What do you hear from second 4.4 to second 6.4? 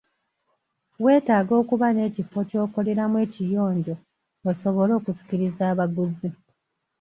osobole okusikiriza abaguzi.